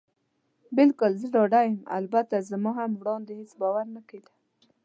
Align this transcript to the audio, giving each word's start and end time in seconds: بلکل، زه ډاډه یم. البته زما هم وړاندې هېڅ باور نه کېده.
بلکل، 0.77 1.11
زه 1.21 1.27
ډاډه 1.33 1.61
یم. 1.67 1.79
البته 1.97 2.45
زما 2.49 2.71
هم 2.79 2.91
وړاندې 2.99 3.31
هېڅ 3.39 3.51
باور 3.61 3.85
نه 3.95 4.01
کېده. 4.09 4.31